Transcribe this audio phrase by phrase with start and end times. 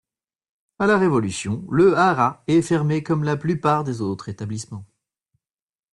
[0.79, 4.87] A la Révolution, le haras est fermé comme la plupart des autres établissements.